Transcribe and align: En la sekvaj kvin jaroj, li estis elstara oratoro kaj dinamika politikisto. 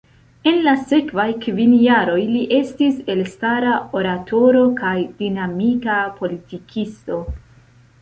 En 0.51 0.55
la 0.67 0.71
sekvaj 0.93 1.25
kvin 1.43 1.75
jaroj, 1.81 2.15
li 2.31 2.41
estis 2.61 2.97
elstara 3.17 3.77
oratoro 4.01 4.67
kaj 4.83 4.97
dinamika 5.23 6.03
politikisto. 6.21 7.25